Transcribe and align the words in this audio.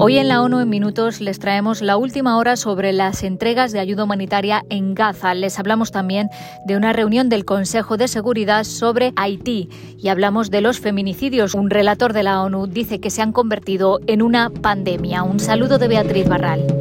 Hoy 0.00 0.16
en 0.16 0.28
la 0.28 0.42
ONU 0.42 0.60
en 0.60 0.68
Minutos 0.68 1.20
les 1.20 1.40
traemos 1.40 1.82
la 1.82 1.96
última 1.96 2.36
hora 2.38 2.54
sobre 2.54 2.92
las 2.92 3.24
entregas 3.24 3.72
de 3.72 3.80
ayuda 3.80 4.04
humanitaria 4.04 4.64
en 4.70 4.94
Gaza. 4.94 5.34
Les 5.34 5.58
hablamos 5.58 5.90
también 5.90 6.30
de 6.66 6.76
una 6.76 6.92
reunión 6.92 7.28
del 7.28 7.44
Consejo 7.44 7.96
de 7.96 8.06
Seguridad 8.06 8.62
sobre 8.62 9.12
Haití 9.16 9.68
y 9.98 10.06
hablamos 10.06 10.52
de 10.52 10.60
los 10.60 10.78
feminicidios. 10.78 11.54
Un 11.54 11.68
relator 11.68 12.12
de 12.12 12.22
la 12.22 12.42
ONU 12.42 12.68
dice 12.68 13.00
que 13.00 13.10
se 13.10 13.22
han 13.22 13.32
convertido 13.32 13.98
en 14.06 14.22
una 14.22 14.50
pandemia. 14.50 15.24
Un 15.24 15.40
saludo 15.40 15.78
de 15.78 15.88
Beatriz 15.88 16.28
Barral. 16.28 16.77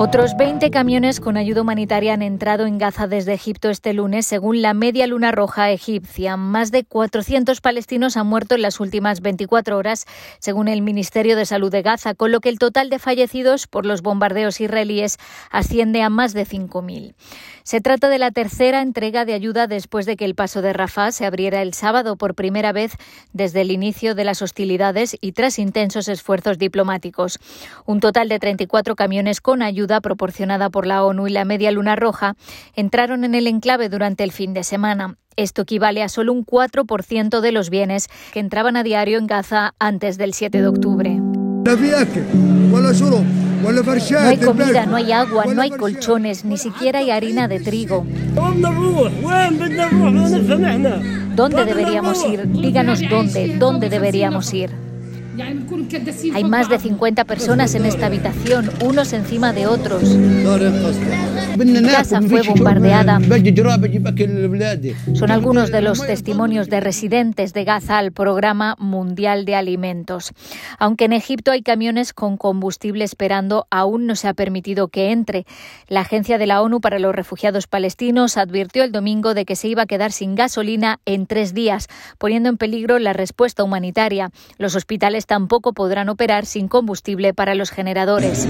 Otros 0.00 0.36
20 0.36 0.70
camiones 0.70 1.18
con 1.18 1.36
ayuda 1.36 1.62
humanitaria 1.62 2.14
han 2.14 2.22
entrado 2.22 2.66
en 2.66 2.78
Gaza 2.78 3.08
desde 3.08 3.34
Egipto 3.34 3.68
este 3.68 3.92
lunes, 3.92 4.26
según 4.26 4.62
la 4.62 4.72
Media 4.72 5.08
Luna 5.08 5.32
Roja 5.32 5.72
egipcia. 5.72 6.36
Más 6.36 6.70
de 6.70 6.84
400 6.84 7.60
palestinos 7.60 8.16
han 8.16 8.28
muerto 8.28 8.54
en 8.54 8.62
las 8.62 8.78
últimas 8.78 9.20
24 9.22 9.76
horas, 9.76 10.06
según 10.38 10.68
el 10.68 10.82
Ministerio 10.82 11.34
de 11.34 11.46
Salud 11.46 11.72
de 11.72 11.82
Gaza, 11.82 12.14
con 12.14 12.30
lo 12.30 12.38
que 12.38 12.48
el 12.48 12.60
total 12.60 12.90
de 12.90 13.00
fallecidos 13.00 13.66
por 13.66 13.86
los 13.86 14.00
bombardeos 14.02 14.60
israelíes 14.60 15.18
asciende 15.50 16.00
a 16.02 16.10
más 16.10 16.32
de 16.32 16.46
5.000. 16.46 17.16
Se 17.68 17.82
trata 17.82 18.08
de 18.08 18.18
la 18.18 18.30
tercera 18.30 18.80
entrega 18.80 19.26
de 19.26 19.34
ayuda 19.34 19.66
después 19.66 20.06
de 20.06 20.16
que 20.16 20.24
el 20.24 20.34
paso 20.34 20.62
de 20.62 20.72
Rafah 20.72 21.12
se 21.12 21.26
abriera 21.26 21.60
el 21.60 21.74
sábado 21.74 22.16
por 22.16 22.34
primera 22.34 22.72
vez 22.72 22.92
desde 23.34 23.60
el 23.60 23.70
inicio 23.70 24.14
de 24.14 24.24
las 24.24 24.40
hostilidades 24.40 25.18
y 25.20 25.32
tras 25.32 25.58
intensos 25.58 26.08
esfuerzos 26.08 26.56
diplomáticos. 26.56 27.38
Un 27.84 28.00
total 28.00 28.30
de 28.30 28.38
34 28.38 28.96
camiones 28.96 29.42
con 29.42 29.60
ayuda 29.60 30.00
proporcionada 30.00 30.70
por 30.70 30.86
la 30.86 31.04
ONU 31.04 31.26
y 31.26 31.30
la 31.30 31.44
Media 31.44 31.70
Luna 31.70 31.94
Roja 31.94 32.36
entraron 32.74 33.24
en 33.24 33.34
el 33.34 33.46
enclave 33.46 33.90
durante 33.90 34.24
el 34.24 34.32
fin 34.32 34.54
de 34.54 34.64
semana. 34.64 35.18
Esto 35.36 35.60
equivale 35.60 36.02
a 36.02 36.08
solo 36.08 36.32
un 36.32 36.46
4% 36.46 37.40
de 37.40 37.52
los 37.52 37.68
bienes 37.68 38.08
que 38.32 38.40
entraban 38.40 38.78
a 38.78 38.82
diario 38.82 39.18
en 39.18 39.26
Gaza 39.26 39.74
antes 39.78 40.16
del 40.16 40.32
7 40.32 40.62
de 40.62 40.68
octubre. 40.68 41.20
No 44.22 44.28
hay 44.28 44.36
comida, 44.38 44.86
no 44.86 44.96
hay 44.96 45.12
agua, 45.12 45.44
no 45.46 45.62
hay 45.62 45.70
colchones, 45.70 46.44
ni 46.44 46.56
siquiera 46.56 47.00
hay 47.00 47.10
harina 47.10 47.48
de 47.48 47.60
trigo. 47.60 48.06
¿Dónde 51.34 51.64
deberíamos 51.64 52.24
ir? 52.24 52.48
Díganos 52.48 53.00
dónde, 53.08 53.56
dónde 53.58 53.88
deberíamos 53.88 54.52
ir. 54.54 54.87
Hay 56.34 56.44
más 56.44 56.68
de 56.68 56.78
50 56.78 57.24
personas 57.24 57.74
en 57.74 57.84
esta 57.84 58.06
habitación, 58.06 58.70
unos 58.82 59.12
encima 59.12 59.52
de 59.52 59.66
otros. 59.66 60.02
Mi 61.56 61.82
casa 61.82 62.20
fue 62.22 62.42
bombardeada. 62.42 63.20
Son 65.14 65.30
algunos 65.30 65.70
de 65.70 65.82
los 65.82 66.06
testimonios 66.06 66.68
de 66.68 66.80
residentes 66.80 67.52
de 67.52 67.64
Gaza 67.64 67.98
al 67.98 68.12
Programa 68.12 68.76
Mundial 68.78 69.44
de 69.44 69.54
Alimentos. 69.54 70.32
Aunque 70.78 71.04
en 71.04 71.12
Egipto 71.12 71.50
hay 71.50 71.62
camiones 71.62 72.12
con 72.12 72.36
combustible 72.36 73.04
esperando, 73.04 73.66
aún 73.70 74.06
no 74.06 74.16
se 74.16 74.28
ha 74.28 74.34
permitido 74.34 74.88
que 74.88 75.10
entre. 75.12 75.46
La 75.88 76.00
Agencia 76.00 76.38
de 76.38 76.46
la 76.46 76.62
ONU 76.62 76.80
para 76.80 76.98
los 76.98 77.14
Refugiados 77.14 77.66
Palestinos 77.66 78.36
advirtió 78.36 78.82
el 78.84 78.92
domingo 78.92 79.34
de 79.34 79.44
que 79.44 79.56
se 79.56 79.68
iba 79.68 79.82
a 79.82 79.86
quedar 79.86 80.12
sin 80.12 80.34
gasolina 80.34 81.00
en 81.06 81.26
tres 81.26 81.54
días, 81.54 81.88
poniendo 82.18 82.48
en 82.48 82.56
peligro 82.56 82.98
la 82.98 83.12
respuesta 83.12 83.62
humanitaria. 83.62 84.30
Los 84.58 84.74
hospitales 84.76 85.27
tampoco 85.28 85.74
podrán 85.74 86.08
operar 86.08 86.46
sin 86.46 86.66
combustible 86.68 87.34
para 87.34 87.54
los 87.54 87.70
generadores. 87.70 88.48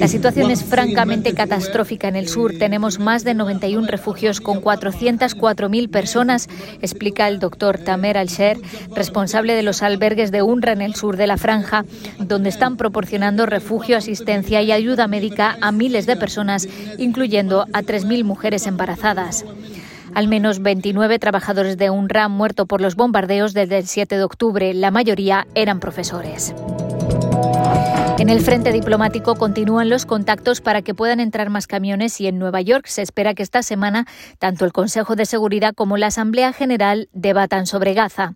La 0.00 0.08
situación 0.08 0.50
es 0.50 0.64
francamente 0.64 1.32
catastrófica 1.32 2.08
en 2.08 2.16
el 2.16 2.28
sur. 2.28 2.54
Tenemos 2.58 2.98
más 2.98 3.24
de 3.24 3.34
91 3.34 3.86
refugios 3.86 4.40
con 4.40 4.60
404.000 4.60 5.90
personas, 5.90 6.48
explica 6.82 7.28
el 7.28 7.38
doctor 7.38 7.78
Tamer 7.78 8.18
Al-Sher, 8.18 8.58
responsable 8.94 9.54
de 9.54 9.62
los 9.62 9.82
albergues 9.82 10.32
de 10.32 10.42
UNRWA 10.42 10.72
en 10.72 10.82
el 10.82 10.94
sur 10.94 11.16
de 11.16 11.26
la 11.26 11.36
franja, 11.36 11.84
donde 12.18 12.48
están 12.48 12.76
proporcionando 12.76 13.46
refugio, 13.46 13.96
asistencia 13.96 14.60
y 14.62 14.72
ayuda 14.72 15.06
médica 15.06 15.56
a 15.60 15.70
miles 15.70 16.06
de 16.06 16.16
personas, 16.16 16.68
incluyendo 16.98 17.62
a 17.72 17.82
3.000 17.82 18.24
mujeres 18.24 18.66
embarazadas. 18.66 19.44
Al 20.14 20.28
menos 20.28 20.60
29 20.62 21.18
trabajadores 21.18 21.76
de 21.76 21.90
UNRWA 21.90 22.24
han 22.24 22.32
muerto 22.32 22.66
por 22.66 22.80
los 22.80 22.96
bombardeos 22.96 23.54
desde 23.54 23.78
el 23.78 23.86
7 23.86 24.16
de 24.16 24.24
octubre. 24.24 24.74
La 24.74 24.90
mayoría 24.90 25.46
eran 25.54 25.80
profesores. 25.80 26.54
En 28.18 28.30
el 28.30 28.40
frente 28.40 28.72
diplomático 28.72 29.36
continúan 29.36 29.88
los 29.88 30.04
contactos 30.04 30.60
para 30.60 30.82
que 30.82 30.92
puedan 30.92 31.20
entrar 31.20 31.50
más 31.50 31.68
camiones 31.68 32.20
y 32.20 32.26
en 32.26 32.38
Nueva 32.38 32.60
York 32.60 32.86
se 32.86 33.00
espera 33.00 33.32
que 33.32 33.44
esta 33.44 33.62
semana 33.62 34.06
tanto 34.40 34.64
el 34.64 34.72
Consejo 34.72 35.14
de 35.14 35.24
Seguridad 35.24 35.72
como 35.72 35.96
la 35.96 36.08
Asamblea 36.08 36.52
General 36.52 37.08
debatan 37.12 37.66
sobre 37.66 37.94
Gaza. 37.94 38.34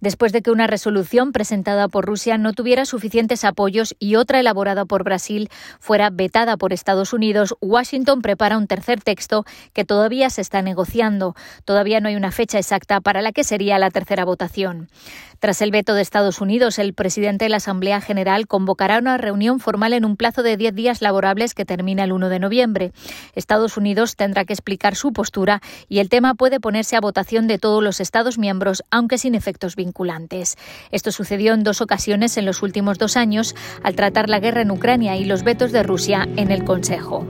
Después 0.00 0.32
de 0.32 0.42
que 0.42 0.50
una 0.50 0.66
resolución 0.66 1.32
presentada 1.32 1.88
por 1.88 2.04
Rusia 2.04 2.36
no 2.36 2.52
tuviera 2.52 2.84
suficientes 2.84 3.44
apoyos 3.44 3.94
y 3.98 4.16
otra 4.16 4.40
elaborada 4.40 4.84
por 4.84 5.02
Brasil 5.02 5.48
fuera 5.80 6.10
vetada 6.10 6.56
por 6.56 6.72
Estados 6.72 7.12
Unidos, 7.12 7.54
Washington 7.60 8.20
prepara 8.20 8.58
un 8.58 8.66
tercer 8.66 9.00
texto 9.00 9.44
que 9.72 9.84
todavía 9.84 10.28
se 10.28 10.42
está 10.42 10.60
negociando. 10.60 11.34
Todavía 11.64 12.00
no 12.00 12.08
hay 12.08 12.16
una 12.16 12.32
fecha 12.32 12.58
exacta 12.58 13.00
para 13.00 13.22
la 13.22 13.32
que 13.32 13.44
sería 13.44 13.78
la 13.78 13.90
tercera 13.90 14.24
votación. 14.24 14.88
Tras 15.38 15.60
el 15.62 15.72
veto 15.72 15.94
de 15.94 16.02
Estados 16.02 16.40
Unidos, 16.40 16.78
el 16.78 16.94
presidente 16.94 17.46
de 17.46 17.48
la 17.48 17.56
Asamblea 17.56 18.00
General 18.00 18.46
convocará 18.46 18.91
una 18.98 19.18
reunión 19.18 19.60
formal 19.60 19.92
en 19.92 20.04
un 20.04 20.16
plazo 20.16 20.42
de 20.42 20.56
10 20.56 20.74
días 20.74 21.02
laborables 21.02 21.54
que 21.54 21.64
termina 21.64 22.04
el 22.04 22.12
1 22.12 22.28
de 22.28 22.38
noviembre. 22.38 22.92
Estados 23.34 23.76
Unidos 23.76 24.16
tendrá 24.16 24.44
que 24.44 24.52
explicar 24.52 24.94
su 24.94 25.12
postura 25.12 25.60
y 25.88 25.98
el 25.98 26.08
tema 26.08 26.34
puede 26.34 26.60
ponerse 26.60 26.96
a 26.96 27.00
votación 27.00 27.46
de 27.46 27.58
todos 27.58 27.82
los 27.82 28.00
Estados 28.00 28.38
miembros, 28.38 28.82
aunque 28.90 29.18
sin 29.18 29.34
efectos 29.34 29.76
vinculantes. 29.76 30.56
Esto 30.90 31.12
sucedió 31.12 31.54
en 31.54 31.62
dos 31.62 31.80
ocasiones 31.80 32.36
en 32.36 32.46
los 32.46 32.62
últimos 32.62 32.98
dos 32.98 33.16
años 33.16 33.54
al 33.82 33.94
tratar 33.94 34.28
la 34.28 34.40
guerra 34.40 34.62
en 34.62 34.70
Ucrania 34.70 35.16
y 35.16 35.24
los 35.24 35.42
vetos 35.42 35.72
de 35.72 35.82
Rusia 35.82 36.28
en 36.36 36.50
el 36.50 36.64
Consejo. 36.64 37.26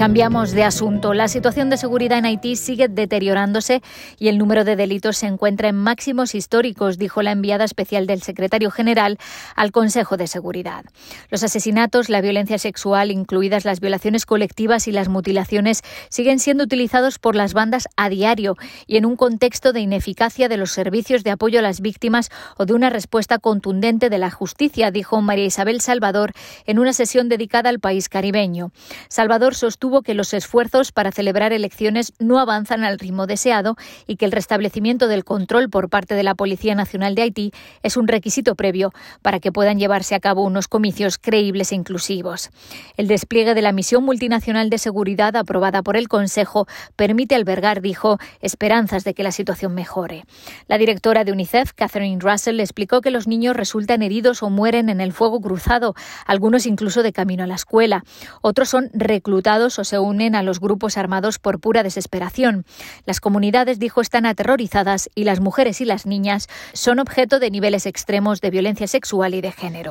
Cambiamos 0.00 0.52
de 0.52 0.64
asunto. 0.64 1.12
La 1.12 1.28
situación 1.28 1.68
de 1.68 1.76
seguridad 1.76 2.16
en 2.16 2.24
Haití 2.24 2.56
sigue 2.56 2.88
deteriorándose 2.88 3.82
y 4.18 4.28
el 4.28 4.38
número 4.38 4.64
de 4.64 4.74
delitos 4.74 5.18
se 5.18 5.26
encuentra 5.26 5.68
en 5.68 5.76
máximos 5.76 6.34
históricos, 6.34 6.96
dijo 6.96 7.20
la 7.20 7.32
enviada 7.32 7.64
especial 7.64 8.06
del 8.06 8.22
secretario 8.22 8.70
general 8.70 9.18
al 9.56 9.72
Consejo 9.72 10.16
de 10.16 10.26
Seguridad. 10.26 10.86
Los 11.28 11.42
asesinatos, 11.42 12.08
la 12.08 12.22
violencia 12.22 12.58
sexual, 12.58 13.10
incluidas 13.10 13.66
las 13.66 13.80
violaciones 13.80 14.24
colectivas 14.24 14.88
y 14.88 14.92
las 14.92 15.10
mutilaciones, 15.10 15.82
siguen 16.08 16.38
siendo 16.38 16.64
utilizados 16.64 17.18
por 17.18 17.36
las 17.36 17.52
bandas 17.52 17.86
a 17.96 18.08
diario 18.08 18.56
y 18.86 18.96
en 18.96 19.04
un 19.04 19.16
contexto 19.16 19.74
de 19.74 19.80
ineficacia 19.80 20.48
de 20.48 20.56
los 20.56 20.70
servicios 20.70 21.24
de 21.24 21.32
apoyo 21.32 21.58
a 21.58 21.62
las 21.62 21.82
víctimas 21.82 22.30
o 22.56 22.64
de 22.64 22.72
una 22.72 22.88
respuesta 22.88 23.38
contundente 23.38 24.08
de 24.08 24.16
la 24.16 24.30
justicia, 24.30 24.90
dijo 24.90 25.20
María 25.20 25.44
Isabel 25.44 25.82
Salvador 25.82 26.32
en 26.64 26.78
una 26.78 26.94
sesión 26.94 27.28
dedicada 27.28 27.68
al 27.68 27.80
país 27.80 28.08
caribeño. 28.08 28.72
Salvador 29.10 29.54
sostuvo 29.54 29.89
que 29.90 30.14
los 30.14 30.32
esfuerzos 30.32 30.92
para 30.92 31.12
celebrar 31.12 31.52
elecciones 31.52 32.12
no 32.18 32.38
avanzan 32.38 32.84
al 32.84 32.98
ritmo 32.98 33.26
deseado 33.26 33.76
y 34.06 34.16
que 34.16 34.24
el 34.24 34.32
restablecimiento 34.32 35.08
del 35.08 35.24
control 35.24 35.68
por 35.68 35.90
parte 35.90 36.14
de 36.14 36.22
la 36.22 36.34
Policía 36.34 36.74
Nacional 36.74 37.14
de 37.14 37.22
Haití 37.22 37.52
es 37.82 37.96
un 37.96 38.06
requisito 38.08 38.54
previo 38.54 38.92
para 39.22 39.40
que 39.40 39.52
puedan 39.52 39.78
llevarse 39.78 40.14
a 40.14 40.20
cabo 40.20 40.44
unos 40.44 40.68
comicios 40.68 41.18
creíbles 41.18 41.72
e 41.72 41.74
inclusivos. 41.74 42.50
El 42.96 43.08
despliegue 43.08 43.54
de 43.54 43.62
la 43.62 43.72
misión 43.72 44.04
multinacional 44.04 44.70
de 44.70 44.78
seguridad 44.78 45.34
aprobada 45.36 45.82
por 45.82 45.96
el 45.96 46.08
Consejo 46.08 46.66
permite 46.94 47.34
albergar, 47.34 47.80
dijo, 47.82 48.18
esperanzas 48.40 49.02
de 49.04 49.14
que 49.14 49.24
la 49.24 49.32
situación 49.32 49.74
mejore. 49.74 50.24
La 50.68 50.78
directora 50.78 51.24
de 51.24 51.32
UNICEF, 51.32 51.72
Catherine 51.74 52.20
Russell, 52.20 52.60
explicó 52.60 53.00
que 53.00 53.10
los 53.10 53.26
niños 53.26 53.56
resultan 53.56 54.02
heridos 54.02 54.42
o 54.42 54.50
mueren 54.50 54.88
en 54.88 55.00
el 55.00 55.12
fuego 55.12 55.40
cruzado, 55.40 55.94
algunos 56.26 56.66
incluso 56.66 57.02
de 57.02 57.12
camino 57.12 57.44
a 57.44 57.46
la 57.46 57.54
escuela. 57.54 58.04
Otros 58.42 58.68
son 58.68 58.90
reclutados 58.92 59.79
se 59.84 59.98
unen 59.98 60.34
a 60.34 60.42
los 60.42 60.60
grupos 60.60 60.96
armados 60.96 61.38
por 61.38 61.60
pura 61.60 61.82
desesperación. 61.82 62.64
Las 63.06 63.20
comunidades, 63.20 63.78
dijo, 63.78 64.00
están 64.00 64.26
aterrorizadas 64.26 65.10
y 65.14 65.24
las 65.24 65.40
mujeres 65.40 65.80
y 65.80 65.84
las 65.84 66.06
niñas 66.06 66.48
son 66.72 66.98
objeto 66.98 67.38
de 67.38 67.50
niveles 67.50 67.86
extremos 67.86 68.40
de 68.40 68.50
violencia 68.50 68.86
sexual 68.86 69.34
y 69.34 69.40
de 69.40 69.52
género. 69.52 69.90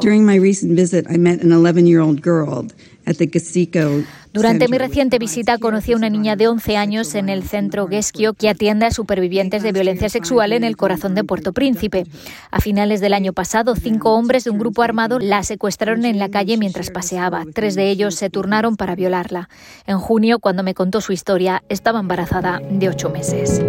Durante 4.32 4.68
mi 4.68 4.78
reciente 4.78 5.18
visita 5.18 5.58
conocí 5.58 5.94
a 5.94 5.96
una 5.96 6.10
niña 6.10 6.36
de 6.36 6.48
11 6.48 6.78
años 6.78 7.16
en 7.16 7.30
el 7.30 7.44
centro 7.44 7.88
Gesquio 7.88 8.34
que 8.36 8.48
atiende 8.48 8.86
a 8.86 8.92
supervivientes 8.92 9.64
de 9.64 9.72
violencia 9.72 10.08
sexual 10.08 10.54
en 10.54 10.64
el 10.64 10.78
corazón 10.78 11.16
de 11.16 11.24
Puerto 11.24 11.52
Príncipe. 11.52 12.06
A 12.52 12.62
finales 12.62 13.02
del 13.02 13.14
año 13.14 13.34
pasado, 13.34 13.76
cinco 13.76 14.14
hombres 14.14 14.44
de 14.44 14.52
un 14.52 14.60
grupo 14.60 14.84
armado 14.84 15.18
la 15.18 15.42
secuestraron 15.42 16.06
en 16.06 16.20
la 16.20 16.30
calle 16.30 16.58
mientras 16.58 16.92
paseaba. 16.92 17.44
Tres 17.56 17.74
de 17.74 17.90
ellos 17.90 18.16
se 18.16 18.30
turnaron 18.30 18.76
para 18.78 18.96
violarla. 18.96 19.50
En 19.88 19.98
junio, 19.98 20.38
cuando 20.40 20.62
me 20.62 20.76
contó 20.76 21.02
su 21.02 21.12
historia, 21.12 21.64
estaba 21.68 22.00
embarazada 22.00 22.62
de 22.70 22.88
ocho 22.88 23.10
meses. 23.10 23.62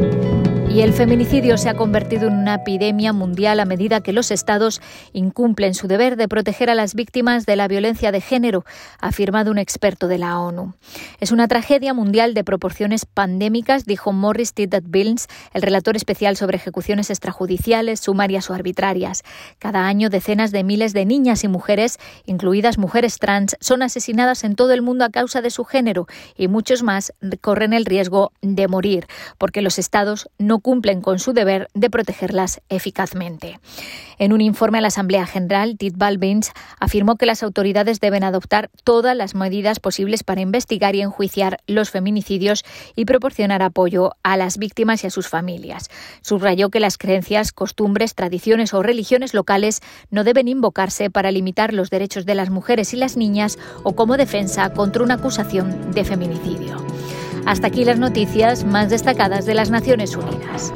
Y 0.72 0.82
el 0.82 0.92
feminicidio 0.92 1.58
se 1.58 1.68
ha 1.68 1.74
convertido 1.74 2.28
en 2.28 2.34
una 2.34 2.54
epidemia 2.54 3.12
mundial 3.12 3.58
a 3.58 3.64
medida 3.64 4.02
que 4.02 4.12
los 4.12 4.30
estados 4.30 4.80
incumplen 5.12 5.74
su 5.74 5.88
deber 5.88 6.14
de 6.14 6.28
proteger 6.28 6.70
a 6.70 6.76
las 6.76 6.94
víctimas 6.94 7.44
de 7.44 7.56
la 7.56 7.66
violencia 7.66 8.12
de 8.12 8.20
género, 8.20 8.64
ha 9.00 9.08
afirmado 9.08 9.50
un 9.50 9.58
experto 9.58 10.06
de 10.06 10.18
la 10.18 10.38
ONU. 10.38 10.74
Es 11.18 11.32
una 11.32 11.48
tragedia 11.48 11.92
mundial 11.92 12.34
de 12.34 12.44
proporciones 12.44 13.04
pandémicas, 13.04 13.84
dijo 13.84 14.12
Morris 14.12 14.54
Tiddat 14.54 14.84
Bills, 14.86 15.26
el 15.52 15.62
relator 15.62 15.96
especial 15.96 16.36
sobre 16.36 16.58
ejecuciones 16.58 17.10
extrajudiciales, 17.10 17.98
sumarias 17.98 18.48
o 18.48 18.54
arbitrarias. 18.54 19.24
Cada 19.58 19.88
año 19.88 20.08
decenas 20.08 20.52
de 20.52 20.62
miles 20.62 20.92
de 20.92 21.04
niñas 21.04 21.42
y 21.42 21.48
mujeres, 21.48 21.98
incluidas 22.26 22.78
mujeres 22.78 23.18
trans, 23.18 23.56
son 23.60 23.82
asesinadas 23.82 24.44
en 24.44 24.54
todo 24.54 24.72
el 24.72 24.82
mundo 24.82 25.04
a 25.04 25.10
causa 25.10 25.42
de 25.42 25.50
su 25.50 25.64
género 25.64 26.06
y 26.36 26.46
muchos 26.46 26.84
más 26.84 27.12
corren 27.40 27.72
el 27.72 27.86
riesgo 27.86 28.30
de 28.40 28.68
morir 28.68 29.08
porque 29.36 29.62
los 29.62 29.80
estados 29.80 30.30
cumplen 30.60 31.00
con 31.00 31.18
su 31.18 31.32
deber 31.32 31.68
de 31.74 31.90
protegerlas 31.90 32.60
eficazmente. 32.68 33.58
En 34.18 34.32
un 34.32 34.40
informe 34.40 34.78
a 34.78 34.80
la 34.80 34.88
Asamblea 34.88 35.26
General, 35.26 35.76
Tit 35.78 35.96
Balbins 35.96 36.52
afirmó 36.78 37.16
que 37.16 37.26
las 37.26 37.42
autoridades 37.42 38.00
deben 38.00 38.22
adoptar 38.22 38.70
todas 38.84 39.16
las 39.16 39.34
medidas 39.34 39.80
posibles 39.80 40.22
para 40.22 40.42
investigar 40.42 40.94
y 40.94 41.00
enjuiciar 41.00 41.58
los 41.66 41.90
feminicidios 41.90 42.64
y 42.96 43.06
proporcionar 43.06 43.62
apoyo 43.62 44.12
a 44.22 44.36
las 44.36 44.58
víctimas 44.58 45.04
y 45.04 45.06
a 45.06 45.10
sus 45.10 45.28
familias. 45.28 45.88
Subrayó 46.20 46.68
que 46.68 46.80
las 46.80 46.98
creencias, 46.98 47.52
costumbres, 47.52 48.14
tradiciones 48.14 48.74
o 48.74 48.82
religiones 48.82 49.34
locales 49.34 49.80
no 50.10 50.24
deben 50.24 50.48
invocarse 50.48 51.10
para 51.10 51.30
limitar 51.30 51.72
los 51.72 51.90
derechos 51.90 52.26
de 52.26 52.34
las 52.34 52.50
mujeres 52.50 52.92
y 52.92 52.96
las 52.96 53.16
niñas 53.16 53.58
o 53.82 53.94
como 53.94 54.16
defensa 54.16 54.72
contra 54.72 55.02
una 55.02 55.14
acusación 55.14 55.92
de 55.92 56.04
feminicidio. 56.04 56.76
Hasta 57.46 57.68
aquí 57.68 57.84
las 57.84 57.98
noticias 57.98 58.64
más 58.64 58.90
destacadas 58.90 59.46
de 59.46 59.54
las 59.54 59.70
Naciones 59.70 60.16
Unidas. 60.16 60.72